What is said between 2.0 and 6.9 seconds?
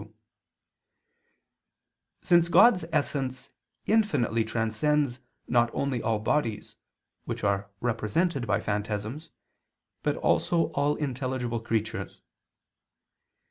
since God's essence infinitely transcends not only all bodies,